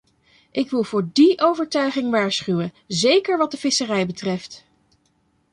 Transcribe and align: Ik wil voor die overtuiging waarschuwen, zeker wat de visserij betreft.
Ik 0.51 0.69
wil 0.69 0.83
voor 0.83 1.09
die 1.13 1.41
overtuiging 1.41 2.11
waarschuwen, 2.11 2.73
zeker 2.87 3.37
wat 3.37 3.51
de 3.51 3.57
visserij 3.57 4.05
betreft. 4.05 4.65